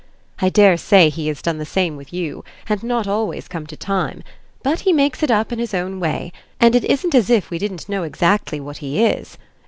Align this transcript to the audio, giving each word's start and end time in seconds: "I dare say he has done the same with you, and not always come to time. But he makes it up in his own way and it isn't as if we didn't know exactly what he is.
"I 0.39 0.49
dare 0.49 0.77
say 0.77 1.09
he 1.09 1.27
has 1.27 1.43
done 1.43 1.59
the 1.59 1.63
same 1.63 1.95
with 1.95 2.11
you, 2.11 2.43
and 2.67 2.81
not 2.81 3.07
always 3.07 3.47
come 3.47 3.67
to 3.67 3.77
time. 3.77 4.23
But 4.63 4.79
he 4.79 4.93
makes 4.93 5.21
it 5.21 5.29
up 5.29 5.51
in 5.51 5.59
his 5.59 5.75
own 5.75 5.99
way 5.99 6.33
and 6.59 6.75
it 6.75 6.83
isn't 6.85 7.13
as 7.13 7.29
if 7.29 7.51
we 7.51 7.59
didn't 7.59 7.87
know 7.87 8.01
exactly 8.01 8.59
what 8.59 8.77
he 8.77 9.05
is. 9.05 9.37